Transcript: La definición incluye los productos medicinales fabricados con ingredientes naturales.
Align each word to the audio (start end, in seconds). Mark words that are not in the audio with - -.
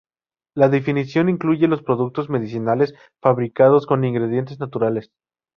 La 0.55 0.67
definición 0.67 1.29
incluye 1.29 1.67
los 1.67 1.83
productos 1.83 2.27
medicinales 2.27 2.95
fabricados 3.21 3.85
con 3.85 4.03
ingredientes 4.03 4.57
naturales. 4.59 5.11